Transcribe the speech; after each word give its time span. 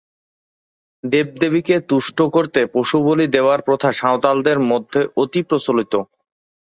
দেব-দেবীকে 1.03 1.75
তুষ্ট 1.89 2.17
করতে 2.31 2.59
পশুবলি 2.73 3.25
দেওয়ার 3.27 3.59
প্রথা 3.61 3.89
সাঁওতালদের 3.91 4.57
মধ্যে 4.71 5.01
অতি 5.15 5.41
প্রচলিত। 5.43 5.93